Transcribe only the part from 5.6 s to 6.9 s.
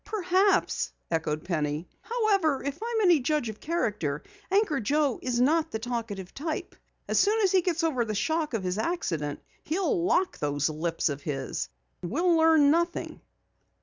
the talkative type.